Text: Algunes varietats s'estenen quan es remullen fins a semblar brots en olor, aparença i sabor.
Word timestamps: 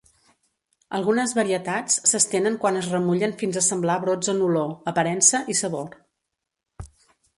Algunes 0.99 1.33
varietats 1.39 1.99
s'estenen 2.11 2.57
quan 2.63 2.79
es 2.79 2.89
remullen 2.93 3.35
fins 3.43 3.59
a 3.61 3.63
semblar 3.67 3.99
brots 4.07 4.33
en 4.35 4.41
olor, 4.49 4.75
aparença 4.93 5.43
i 5.55 5.61
sabor. 5.61 5.97